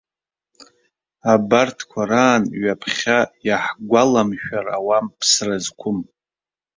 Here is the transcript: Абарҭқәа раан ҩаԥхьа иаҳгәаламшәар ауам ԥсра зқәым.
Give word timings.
Абарҭқәа 1.31 2.01
раан 2.09 2.43
ҩаԥхьа 2.61 3.19
иаҳгәаламшәар 3.47 4.65
ауам 4.77 5.07
ԥсра 5.17 5.57
зқәым. 5.63 5.99